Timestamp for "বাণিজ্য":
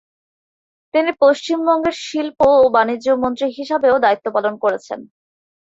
2.75-3.07